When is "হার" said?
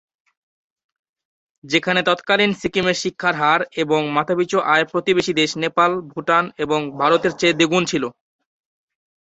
3.35-3.61